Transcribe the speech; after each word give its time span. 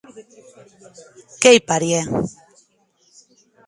Qu'ei 1.41 1.59
parièr. 1.67 2.05